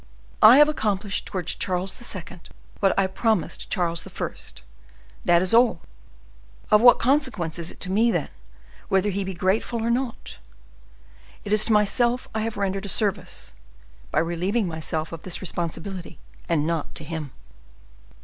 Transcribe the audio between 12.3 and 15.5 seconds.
I have rendered a service, by relieving myself of this